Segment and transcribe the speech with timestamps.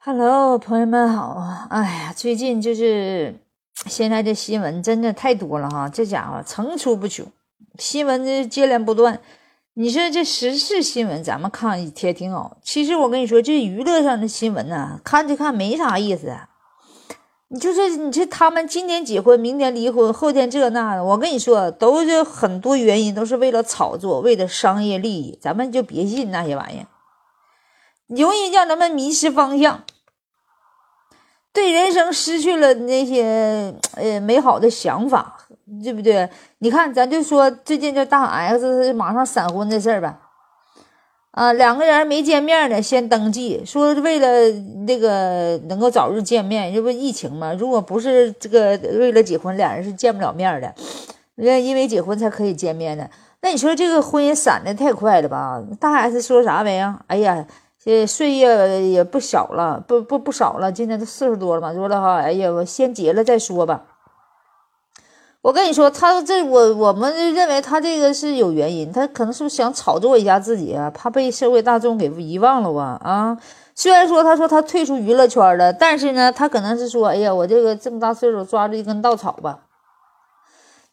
[0.00, 1.66] Hello，朋友们好啊！
[1.70, 3.34] 哎呀，最近就是
[3.86, 7.26] 现在这新闻真的太多了哈，这家伙层出不穷，
[7.80, 9.20] 新闻这接连不断。
[9.74, 16.32] 你说这时事新闻咱们看一天挺好，其实我跟你说，这娱乐上的新闻呢，看着看没啥意思。
[17.48, 26.86] 你就是你这他们今天结婚，明天离婚，后天这那的，我跟你说，都是很多原因，都是为了炒作，为了商业利益，咱们就别信那些玩意儿。
[28.06, 29.84] 容易让咱们迷失方向，
[31.52, 35.36] 对人生失去了那些呃美好的想法，
[35.82, 36.28] 对不对？
[36.58, 40.20] 你看，咱就说最近这大 S 马上闪婚的事儿吧，
[41.32, 44.50] 啊，两个人没见面呢，先登记，说为了
[44.86, 47.52] 那个能够早日见面，这不疫情嘛？
[47.54, 50.72] 如果不是这个为了结婚，俩人是见不了面的，
[51.36, 53.10] 因因为结婚才可以见面的。
[53.40, 55.60] 那你说这个婚姻闪的太快了吧？
[55.80, 57.00] 大 S 说啥没啊？
[57.08, 57.44] 哎呀！
[57.82, 61.72] 这岁月也不小了，不不不少了，今年都四十多了嘛。
[61.72, 63.84] 说了哈，哎呀，我先结了再说吧。
[65.40, 70.90] 我跟你说，他这我我们认为他这个是有原因，他可能是不是想炒作一下自己啊？
[70.90, 73.00] 怕被社会大众给遗忘了吧？
[73.04, 73.38] 啊，
[73.76, 79.60] 虽然说他说他退出娱乐圈了，但是呢，他可能是说，哎呀，我这个这么大岁数抓着一根稻草吧。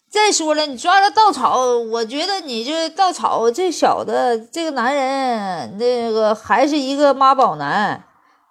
[0.10, 8.02] 再说了，你抓着稻草，我觉得你这稻草这小子这个男人，那个还是一个妈宝男，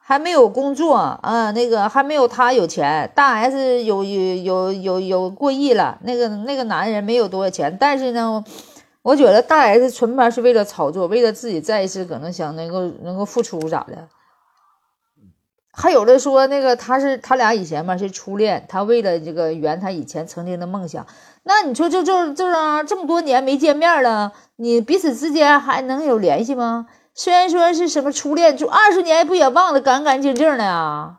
[0.00, 3.10] 还没有工作啊，那个还没有他有钱。
[3.14, 8.44] 大 S 有有有有有过亿了，那个那个男人没有多少钱，但是呢，
[9.00, 14.06] 我觉得大 S 纯拍是为了炒作，为了自己再一次可能想能够能够复出咋的。
[15.76, 21.04] 还有的说那个他是他俩以前嘛是初恋，他为了这个圆他以前曾经的梦想。
[21.42, 26.86] 那你说就就就啊，这么多年没见面了，你彼此之间还能有联系吗？
[27.12, 31.16] 虽然说是什么初恋，就二十年不也忘得干干净净的呀？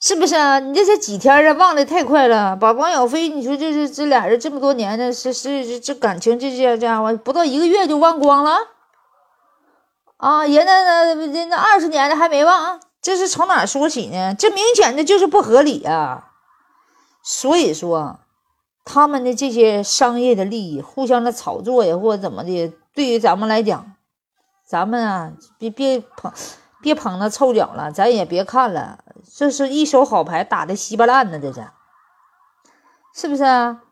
[0.00, 0.60] 是不是啊？
[0.60, 2.54] 你这才几天啊，忘得太快了。
[2.54, 8.58] 把王小飞，你说这这这俩人这么多年的，是是这感情，这这家伙不到一个月就忘光了
[10.18, 10.46] 啊？
[10.46, 14.34] 人家那那那二十年的还没忘，这是从哪说起呢？
[14.34, 16.32] 这明显的就是不合理啊！
[17.24, 18.20] 所以说。
[18.90, 23.96] 他们的这些商业的利益，互相的炒作呀，或者怎么的，对于咱们来讲，
[24.66, 26.32] 咱们啊，别别捧，
[26.80, 29.00] 别捧那臭脚了，咱也别看了，
[29.36, 31.68] 这是一手好牌打的稀巴烂呢，这是，
[33.14, 33.82] 是不是啊？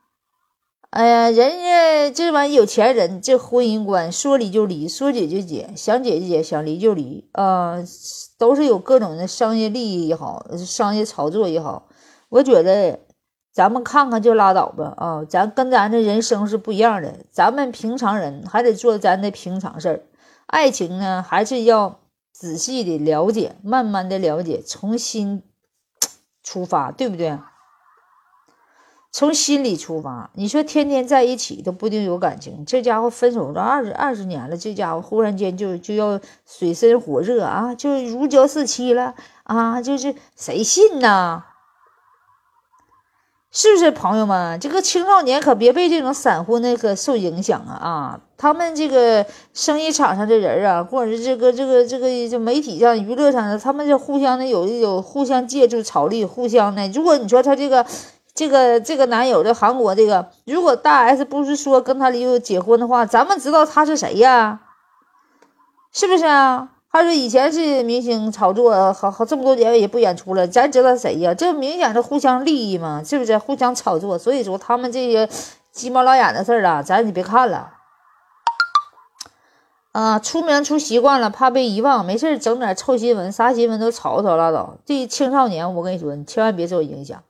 [0.97, 7.77] 哎呀，人家这玩意有钱人，这婚姻观说离就离，说解就解，想解就解，想离就离啊，
[8.39, 11.89] 都是有各种的商业利益也好，商业炒作也好，
[12.31, 13.01] 我觉得。
[13.53, 15.25] 咱们看看就拉倒吧啊！
[15.25, 20.03] 咱跟咱的人生是不一样的，咱们平常人还得做咱的平常事儿。
[20.47, 22.01] 爱情呢，还是要
[22.35, 25.43] 仔细的了解，慢慢的了解，从心
[26.43, 27.39] 出发，对不对？
[29.17, 30.29] 从心里出发。
[30.35, 41.45] 你说天天在一起都不一定有感情，这家伙分手都二十二十年了，这家伙忽然间就就要水深火热啊，就如胶似漆了啊，就是谁信呢？
[43.51, 44.61] 是不是朋友们？
[44.61, 47.73] 这个青少年可别被这种闪婚的可受影响啊！
[47.73, 56.87] 啊，他们这个生意场上的人啊，或者是这个这个这个就媒体上、娱乐上的，他们就互相的有有互相借助、炒利，互相的。
[56.89, 57.87] 如果你说他这个
[58.37, 64.61] 这个这个男友的韩国这个，如果大 S 不是说跟他离婚结婚的话，咱们知道他是谁呀？
[65.91, 66.69] 是不是啊？
[66.93, 71.35] 他说以前是明星炒作，好好这么多年也不演出了，咱知道谁呀？
[71.35, 73.37] 这明显是互相利益嘛，是不是？
[73.39, 75.29] 互相炒作，所以说他们这些
[75.73, 77.71] 鸡毛老眼的事儿啊，咱你别看了
[79.93, 84.77] 啊，出名出习惯了，怕被遗忘，没事整点臭新闻，啥新闻都炒炒拉倒。
[84.85, 87.23] 这青少年，我跟你说，你千万别受影响，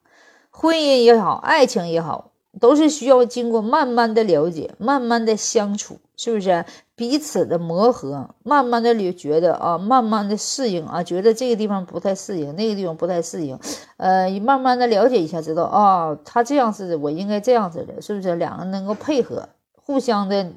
[0.59, 2.31] 婚姻也好，爱情也好。
[2.59, 13.59] 都是需要经过慢慢的了解，慢慢的相处，是不是彼此的磨合，慢慢的就觉得啊，慢慢的适应啊，觉得这个地方不太适应，那个地方不太适应，
[13.99, 18.37] 呃，慢慢的了解一下，知道啊，他这样子，我应该这样子的，是不是？
[18.37, 20.51] 两个人能够配合，互相的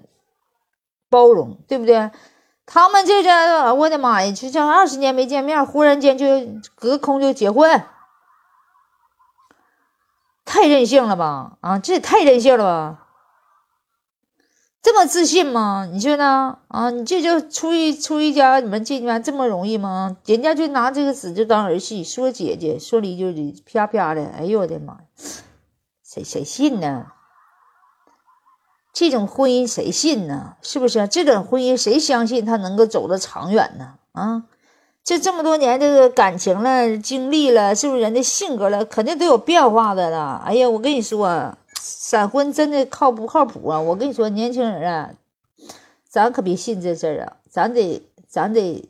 [1.09, 2.09] 包容，对不对？
[2.65, 6.25] 他们这家，我的妈呀，就像二十年没见面，忽然间就
[6.75, 7.83] 隔空就结婚。
[10.49, 11.59] 太任性了吧！
[11.61, 13.05] 啊，这也太任性了吧！
[14.81, 15.87] 这么自信吗？
[15.93, 16.57] 你说呢？
[16.69, 20.17] 啊，你这就出一出一家，你们这边这么容易吗？
[20.25, 24.25] 人家就拿这个纸就当儿戏，说姐姐说离就离，啪啪的。
[24.25, 25.01] 哎呦我的妈呀！
[26.03, 27.05] 谁谁信呢？
[28.91, 30.55] 这种婚姻谁信呢？
[30.63, 31.07] 是不是？
[31.07, 33.99] 这种婚姻谁相信他能够走得长远呢？
[34.13, 34.45] 啊，
[35.03, 40.41] 这这么多年这个感情了、经历了，是不是人的性格了，肯定都有变化的了。
[40.45, 43.79] 哎呀，我跟你说，闪婚真的靠不靠谱啊？
[43.79, 45.11] 我跟你说，年轻人啊，
[46.07, 48.87] 咱可别信这事儿啊，咱得咱得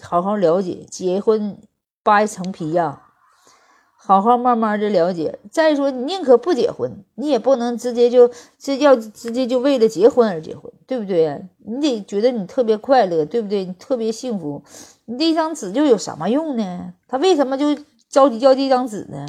[0.00, 1.58] 好好了解，结婚
[2.02, 3.02] 扒一层皮呀。
[4.04, 5.38] 好好慢慢的了解。
[5.50, 8.28] 再说，你宁可不结婚，你也不能直接就
[8.58, 11.46] 这要直接就为了结婚而结婚，对不对？
[11.64, 13.64] 你得觉得你特别快乐，对不对？
[13.64, 14.60] 你特别幸福，
[15.04, 16.94] 你这张纸就有什么用呢？
[17.06, 17.76] 他为什么就
[18.10, 19.24] 着急要这张纸呢？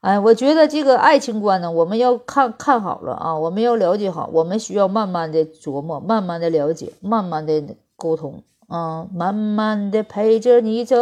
[0.00, 7.62] 哎，我觉得这个爱情观呢，我们要看看好了啊，我们要了解好，我们需要慢慢的琢磨，慢慢的了解，慢慢的
[7.96, 10.96] 沟通啊，慢慢的陪着你走。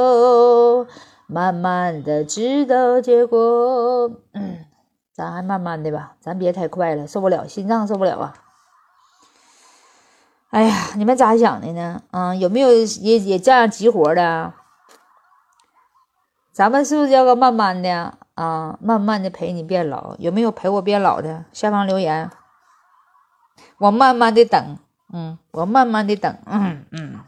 [1.30, 4.64] 慢慢的知道结果，嗯，
[5.12, 8.34] 咱还慢慢的吧，咱别太快了，受不了，心脏受不了啊！
[10.50, 12.02] 哎呀，你们咋想的呢？
[12.10, 14.52] 啊，有没有也也这样急活的？
[16.52, 18.76] 咱们是不是要个慢慢的啊？
[18.82, 21.44] 慢慢的陪你变老，有没有陪我变老的？
[21.52, 22.28] 下方留言，
[23.78, 24.78] 我慢慢的等，
[25.12, 27.20] 嗯，我慢慢的等，嗯嗯。